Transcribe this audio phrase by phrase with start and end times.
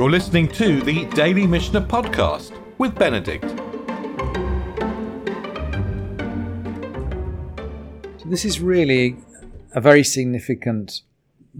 [0.00, 3.44] You're listening to the Daily Mishnah Podcast with Benedict.
[8.24, 9.18] This is really
[9.74, 11.02] a very significant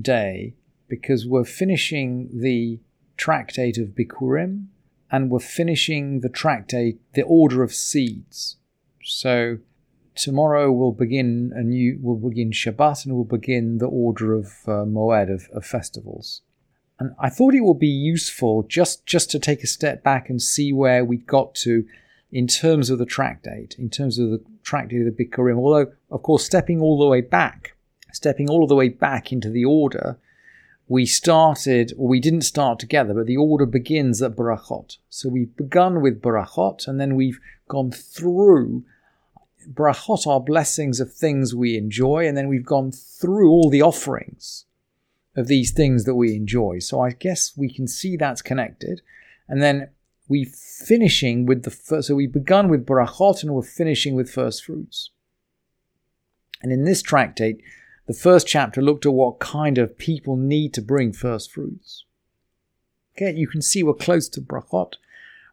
[0.00, 0.54] day
[0.86, 2.78] because we're finishing the
[3.16, 4.66] tractate of Bikkurim
[5.10, 8.58] and we're finishing the tractate, the order of seeds.
[9.02, 9.58] So
[10.14, 14.86] tomorrow we'll begin a new, we'll begin Shabbat and we'll begin the order of uh,
[14.86, 16.42] Moed of, of festivals.
[16.98, 20.42] And I thought it would be useful just, just to take a step back and
[20.42, 21.84] see where we got to
[22.32, 25.56] in terms of the tractate, in terms of the tractate of the Bikkurim.
[25.58, 27.76] Although, of course, stepping all the way back,
[28.12, 30.18] stepping all the way back into the order,
[30.88, 34.96] we started, or we didn't start together, but the order begins at Barachot.
[35.08, 38.84] So we've begun with Barachot, and then we've gone through.
[39.70, 44.64] Barachot our blessings of things we enjoy, and then we've gone through all the offerings
[45.38, 46.80] of these things that we enjoy.
[46.80, 49.02] So I guess we can see that's connected.
[49.48, 49.90] And then
[50.26, 54.64] we finishing with the first, so we've begun with Barachot and we're finishing with first
[54.64, 55.10] fruits.
[56.60, 57.62] And in this tractate,
[58.08, 62.04] the first chapter looked at what kind of people need to bring first fruits.
[63.16, 64.94] Okay, you can see we're close to Brachot.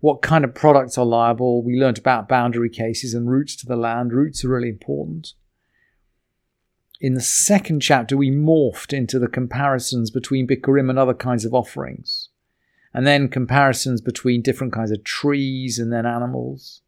[0.02, 1.64] What kind of products are liable?
[1.64, 4.14] We learned about boundary cases and routes to the land.
[4.14, 5.33] Routes are really important
[7.01, 11.53] in the second chapter, we morphed into the comparisons between Bikkurim and other kinds of
[11.53, 12.29] offerings,
[12.93, 16.81] and then comparisons between different kinds of trees and then animals.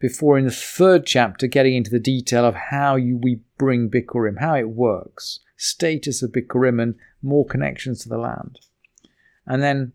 [0.00, 4.40] Before, in the third chapter, getting into the detail of how you, we bring Bikkurim,
[4.40, 8.58] how it works, status of Bikkurim, and more connections to the land.
[9.46, 9.92] And then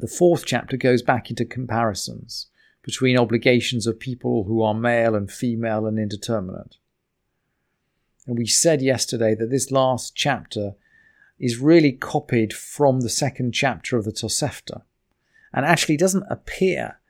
[0.00, 2.48] the fourth chapter goes back into comparisons
[2.82, 6.76] between obligations of people who are male and female and indeterminate.
[8.28, 10.74] And we said yesterday that this last chapter
[11.38, 14.82] is really copied from the second chapter of the Tosefta,
[15.54, 17.00] and actually doesn't appear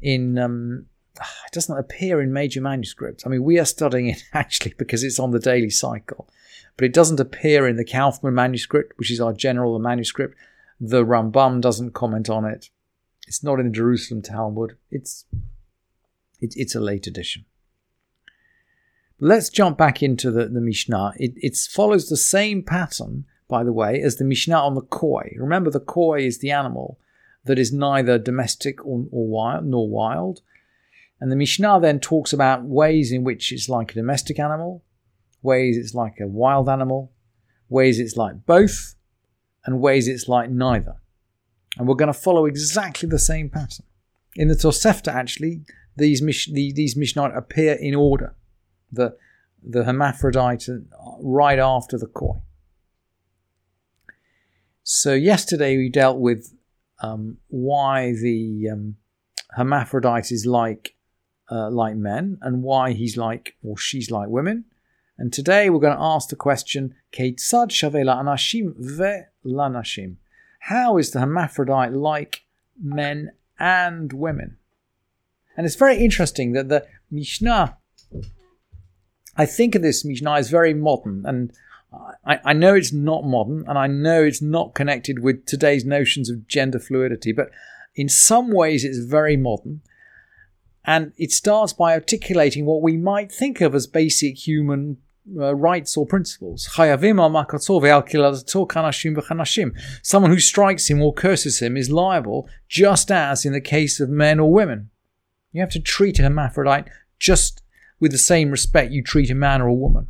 [0.00, 0.86] in um,
[1.18, 3.26] it doesn't appear in major manuscripts.
[3.26, 6.28] I mean, we are studying it actually because it's on the daily cycle,
[6.76, 10.36] but it doesn't appear in the Kaufmann manuscript, which is our general manuscript.
[10.80, 12.70] The Rambam doesn't comment on it.
[13.26, 14.76] It's not in the Jerusalem Talmud.
[14.88, 15.24] It's
[16.38, 17.44] it, it's a late edition.
[19.22, 21.12] Let's jump back into the, the Mishnah.
[21.16, 25.36] It, it follows the same pattern, by the way, as the Mishnah on the koi.
[25.36, 26.98] Remember, the koi is the animal
[27.44, 30.40] that is neither domestic or, or wild, nor wild.
[31.20, 34.84] And the Mishnah then talks about ways in which it's like a domestic animal,
[35.42, 37.12] ways it's like a wild animal,
[37.68, 38.94] ways it's like both,
[39.66, 40.94] and ways it's like neither.
[41.76, 43.84] And we're going to follow exactly the same pattern.
[44.34, 48.34] In the Tosefta, actually, these, these Mishnah appear in order
[48.92, 49.16] the
[49.62, 50.68] the hermaphrodite
[51.20, 52.40] right after the koi.
[54.82, 56.54] So yesterday we dealt with
[57.00, 58.96] um, why the um,
[59.50, 60.94] hermaphrodite is like
[61.50, 64.64] uh, like men and why he's like or she's like women.
[65.18, 70.16] And today we're going to ask the question: Keitzad shavela anashim ve lanashim?
[70.60, 72.42] How is the hermaphrodite like
[72.82, 74.56] men and women?
[75.56, 77.76] And it's very interesting that the Mishnah
[79.36, 81.52] I think of this Mishnah as very modern, and
[82.24, 86.30] I, I, know it's not modern, and I know it's not connected with today's notions
[86.30, 87.50] of gender fluidity, but
[87.94, 89.80] in some ways it's very modern.
[90.84, 94.98] And it starts by articulating what we might think of as basic human
[95.38, 96.66] uh, rights or principles.
[100.02, 104.08] Someone who strikes him or curses him is liable, just as in the case of
[104.08, 104.90] men or women.
[105.52, 107.62] You have to treat a hermaphrodite just
[108.00, 110.08] with the same respect you treat a man or a woman.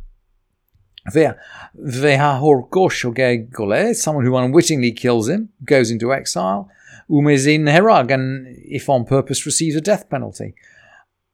[3.93, 6.69] Someone who unwittingly kills him goes into exile.
[7.09, 10.53] Umezin herag, and if on purpose receives a death penalty.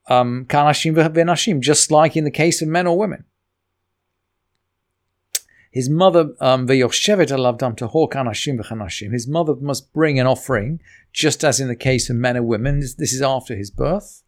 [0.09, 3.25] Um, just like in the case of men or women.
[5.69, 6.87] His mother, um, his
[9.27, 10.79] mother must bring an offering,
[11.13, 12.79] just as in the case of men or women.
[12.79, 14.23] This is after his birth.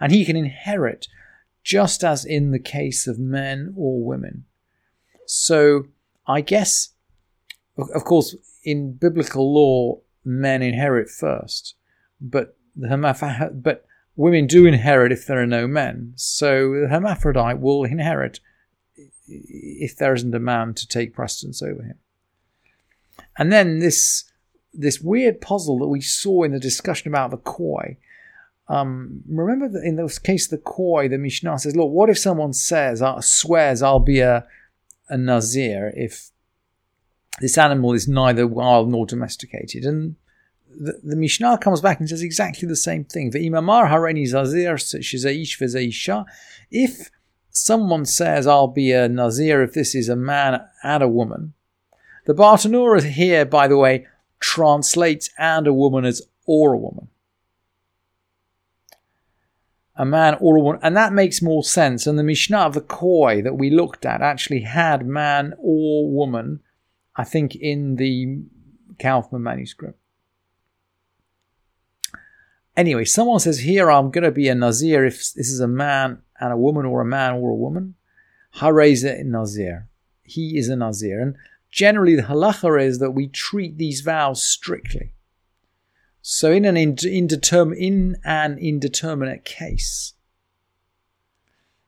[0.00, 1.08] And he can inherit,
[1.64, 4.44] just as in the case of men or women.
[5.26, 5.86] So
[6.28, 6.90] I guess,
[7.76, 11.74] of course, in biblical law, men inherit first,
[12.20, 13.84] but the but
[14.14, 16.12] women do inherit if there are no men.
[16.14, 18.38] So the hermaphrodite will inherit
[19.26, 21.98] if there isn't a man to take precedence over him.
[23.36, 24.29] And then this
[24.72, 27.96] this weird puzzle that we saw in the discussion about the koi.
[28.68, 32.52] Um, remember that in this case the koi, the Mishnah says, "Look, what if someone
[32.52, 34.46] says, uh, swears, I'll be a,
[35.08, 36.30] a nazir if
[37.40, 39.84] this animal is neither wild nor domesticated.
[39.84, 40.16] And
[40.78, 43.32] the, the Mishnah comes back and says exactly the same thing.
[43.32, 46.24] Ve'imamar hareni nazir shizaish v'zeisha.
[46.70, 47.10] If
[47.50, 51.54] someone says, I'll be a Nazir if this is a man and a woman,
[52.26, 54.06] the Bartenura here, by the way,
[54.40, 57.08] translates and a woman as or a woman.
[59.96, 60.80] A man or a woman.
[60.82, 62.06] And that makes more sense.
[62.06, 66.60] And the Mishnah of the Koi that we looked at actually had man or woman,
[67.16, 68.42] I think, in the
[68.98, 69.98] Kaufmann manuscript.
[72.76, 76.22] Anyway, someone says, Here I'm going to be a Nazir if this is a man
[76.40, 77.94] and a woman or a man or a woman.
[78.56, 79.88] Hareza Nazir.
[80.22, 81.20] He is a Nazir.
[81.20, 81.36] And
[81.70, 85.12] generally, the halacha is that we treat these vows strictly.
[86.22, 90.14] So, in an, in an indeterminate case,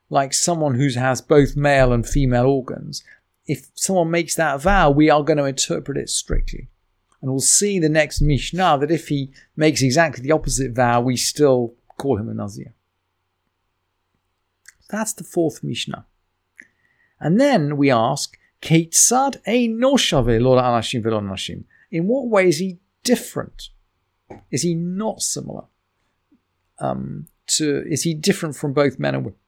[0.09, 3.03] like someone who has both male and female organs,
[3.47, 6.69] if someone makes that vow, we are going to interpret it strictly.
[7.21, 11.17] And we'll see the next Mishnah that if he makes exactly the opposite vow, we
[11.17, 12.75] still call him a Nazir.
[14.91, 16.07] That's the fourth Mishnah.
[17.21, 21.65] And then we ask, Keitzad no anashim anashim.
[21.91, 23.69] In what way is he different?
[24.51, 25.65] Is he not similar?
[26.79, 29.39] Um, to is he different from both men and women?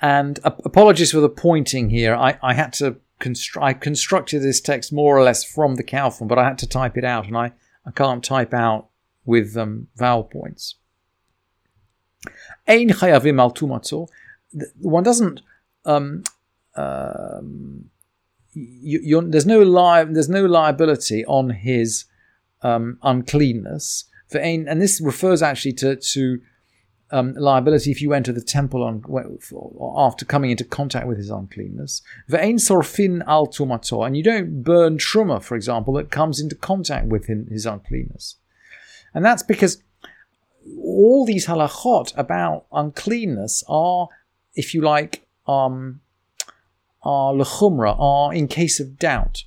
[0.00, 2.16] And apologies for the pointing here.
[2.16, 6.26] I, I had to constru- I constructed this text more or less from the Kaufmann,
[6.26, 7.52] but I had to type it out, and I,
[7.86, 8.88] I can't type out
[9.24, 10.74] with um, vowel points.
[12.66, 14.08] Ein chayavim al.
[14.80, 15.42] One doesn't.
[15.84, 16.24] Um,
[16.76, 17.90] um,
[18.54, 22.04] you, there's no li- There's no liability on his
[22.62, 26.40] um, uncleanness for ein, and this refers actually to to
[27.10, 29.02] um, liability if you enter the temple on
[29.96, 32.02] after coming into contact with his uncleanness.
[32.30, 37.06] Ve'ein sorfin al tumato, and you don't burn truma, for example, that comes into contact
[37.06, 38.36] with him, his uncleanness,
[39.14, 39.82] and that's because
[40.78, 44.08] all these halachot about uncleanness are,
[44.54, 46.00] if you like, um,
[47.02, 49.44] are lechumra, are in case of doubt.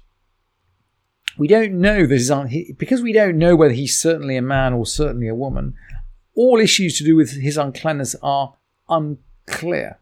[1.37, 4.85] We don't know this is because we don't know whether he's certainly a man or
[4.85, 5.75] certainly a woman
[6.35, 8.55] all issues to do with his uncleanness are
[8.89, 9.99] unclear.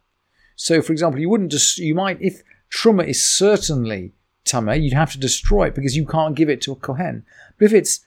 [0.56, 2.42] So, for example, you wouldn't just, you might, if
[2.72, 4.14] truma is certainly
[4.46, 7.26] tameh, you'd have to destroy it because you can't give it to a kohen.
[7.58, 8.02] But if it's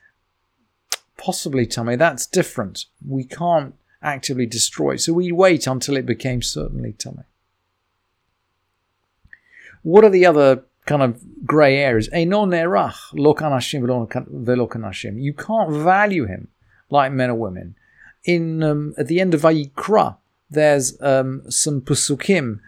[1.16, 2.86] possibly tameh, that's different.
[3.06, 5.00] We can't actively destroy it.
[5.00, 7.24] So we wait until it became certainly tameh.
[9.82, 12.08] What are the other kind of grey areas?
[12.10, 16.48] Eino nerach lo kanashim You can't value him
[16.90, 17.76] like men or women
[18.26, 20.16] in um, at the end of Vayikra,
[20.50, 22.60] there's um, some pusukim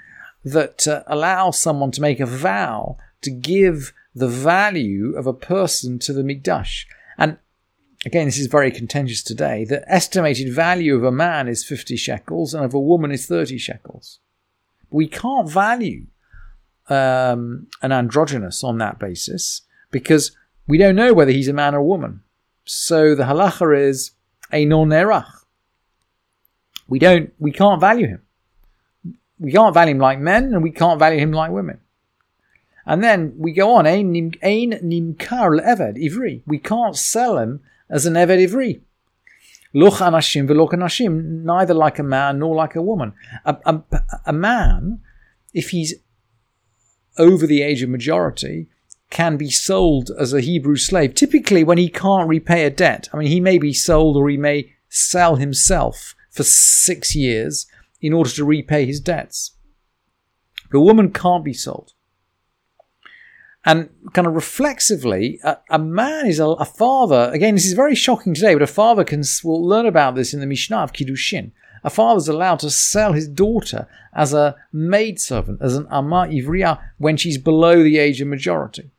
[0.45, 5.99] that uh, allow someone to make a vow to give the value of a person
[5.99, 6.87] to the mikdash.
[7.19, 7.39] And
[8.07, 9.65] again, this is very contentious today.
[9.65, 13.59] The estimated value of a man is 50 shekels and of a woman is 30
[13.59, 14.21] shekels.
[14.91, 16.07] We can't value
[16.89, 20.33] um, an androgynous on that basis because
[20.67, 22.23] we don't know whether he's a man or a woman.
[22.65, 24.13] So the halacha is
[24.53, 25.27] a non erach.
[26.87, 28.23] We don't, we can't value him.
[29.39, 31.81] We can't value him like men and we can't value him like women.
[32.87, 36.43] And then we go on, Ein nimkar eved ivri.
[36.47, 38.81] We can't sell him as an eved ivri.
[39.75, 43.13] Loch anashim veloch anashim, neither like a man nor like a woman.
[43.45, 43.83] A, a,
[44.27, 45.01] a man,
[45.53, 45.95] if he's
[47.19, 48.69] over the age of majority,
[49.11, 53.09] can be sold as a Hebrew slave, typically when he can't repay a debt.
[53.13, 57.67] I mean, he may be sold or he may sell himself for six years
[58.01, 59.57] in order to repay his debts.
[60.71, 61.95] The woman can't be sold.
[63.65, 67.31] And kind of reflexively, a, a man is a, a, father.
[67.35, 70.41] Again, this is very shocking today, but a father can will learn about this in
[70.41, 71.53] the Mishnah of Kiddushin.
[71.85, 76.81] A father is allowed to sell his daughter as a maidservant, as an Amma Ivriya,
[76.99, 78.91] when she's below the age of majority.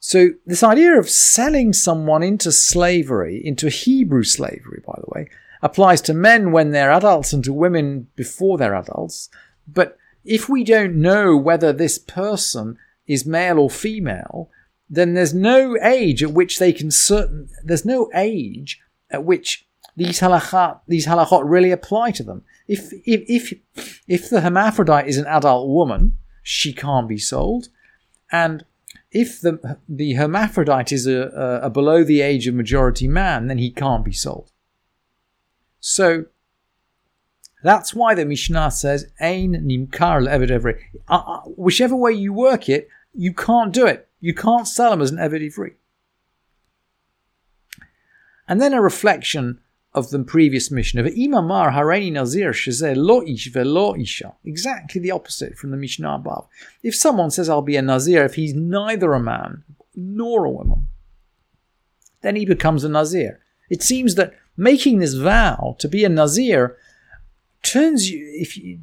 [0.00, 5.30] So, this idea of selling someone into slavery, into Hebrew slavery, by the way,
[5.62, 9.30] applies to men when they're adults and to women before they're adults.
[9.66, 14.50] But if we don't know whether this person is male or female,
[14.90, 18.80] then there's no age at which they can certain there's no age
[19.10, 19.66] at which
[19.96, 22.42] these halachot these halachot really apply to them.
[22.68, 27.68] If if if if the hermaphrodite is an adult woman, she can't be sold,
[28.30, 28.64] and
[29.10, 33.58] if the the hermaphrodite is a, a, a below the age of majority man, then
[33.58, 34.50] he can't be sold.
[35.80, 36.26] So
[37.64, 40.78] That's why the Mishnah says, Ein nimkar le'eved evri.
[41.08, 44.06] Uh, uh, whichever way you work it, you can't do it.
[44.20, 45.72] You can't sell them as an eved ivri.
[48.46, 49.60] And then a reflection
[49.94, 54.34] of the previous Mishnah of Imamar Hareini Nazir Shazeh Lo Ish Velo Isha.
[54.44, 56.48] Exactly the opposite from the Mishnah above.
[56.82, 59.62] If someone says I'll be a Nazir if he's neither a man
[59.94, 60.88] nor a woman,
[62.22, 63.40] then he becomes a Nazir.
[63.70, 66.76] It seems that making this vow to be a Nazir
[67.62, 68.80] turns you if you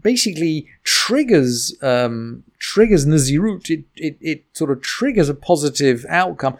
[0.00, 6.56] basically triggers um, triggers Nazirut, it, it, it sort of triggers a positive outcome,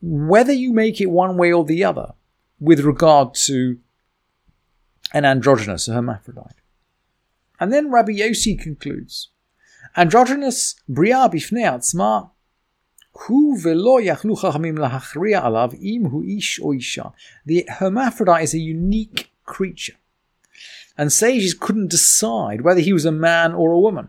[0.00, 2.12] whether you make it one way or the other
[2.64, 3.78] with regard to
[5.12, 6.56] an androgynous, a hermaphrodite.
[7.60, 9.28] And then Rabbi Yossi concludes,
[9.96, 12.30] androgynous bria bifnei atzma.
[17.46, 19.94] The hermaphrodite is a unique creature.
[20.96, 24.08] And sages couldn't decide whether he was a man or a woman.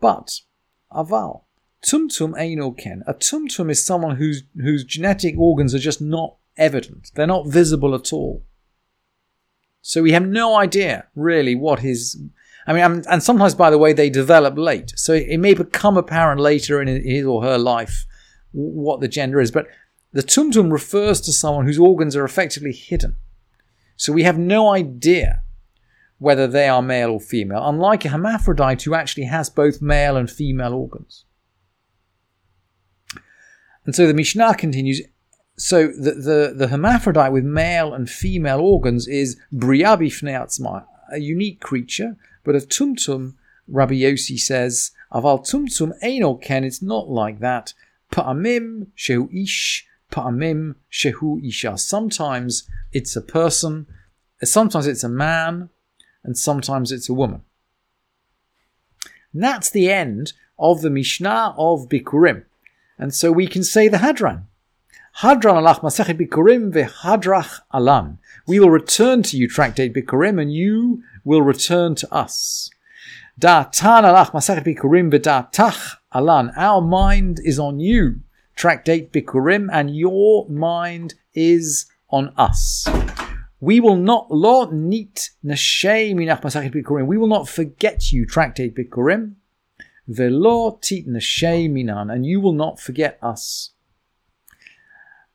[0.00, 0.40] But,
[0.90, 1.42] aval,
[1.84, 3.02] Tumtum anal ken.
[3.06, 7.10] A tumtum is someone whose whose genetic organs are just not evident.
[7.14, 8.44] They're not visible at all.
[9.82, 12.20] So we have no idea really what his.
[12.66, 14.94] I mean, and sometimes, by the way, they develop late.
[14.96, 18.06] So it may become apparent later in his or her life
[18.52, 19.50] what the gender is.
[19.50, 19.66] But
[20.12, 23.16] the tumtum refers to someone whose organs are effectively hidden.
[23.96, 25.42] So we have no idea
[26.18, 30.30] whether they are male or female, unlike a hermaphrodite who actually has both male and
[30.30, 31.26] female organs.
[33.86, 35.02] And so the Mishnah continues.
[35.56, 41.60] So the, the, the hermaphrodite with male and female organs is Bria bifnei a unique
[41.60, 43.34] creature, but a tumtum,
[43.68, 47.74] Rabbi Yossi says, aval tumtum einol ken, it's not like that.
[48.12, 51.78] Pa'amim shehu ish, pa'amim shehu isha.
[51.78, 53.86] Sometimes it's a person,
[54.42, 55.70] sometimes it's a man,
[56.24, 57.42] and sometimes it's a woman.
[59.32, 62.44] And that's the end of the Mishnah of Bikkurim.
[62.98, 64.44] And so we can say the Hadran.
[65.18, 68.18] Hadran alach Masechet Bikkurim veHadrach alan.
[68.46, 72.68] We will return to you, Tractate Bikkurim, and you will return to us.
[73.38, 75.10] Da tan alach Masechet Bikkurim
[75.52, 76.50] tach alan.
[76.56, 78.20] Our mind is on you,
[78.56, 82.88] Tractate Bikkurim, and your mind is on us.
[83.60, 87.06] We will not lo nit nashay minach Masechet Bikkurim.
[87.06, 89.34] We will not forget you, Tractate Bikkurim.
[90.06, 91.20] Velo titna
[91.70, 93.70] minan, and you will not forget us.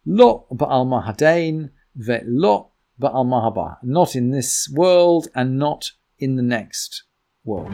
[0.05, 2.69] Lo ba'al mahadain, ve'lo
[3.01, 3.77] ba'al mahaba.
[3.83, 7.03] Not in this world and not in the next
[7.43, 7.73] world.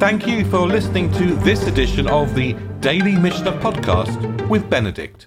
[0.00, 5.26] Thank you for listening to this edition of the Daily Mishnah Podcast with Benedict.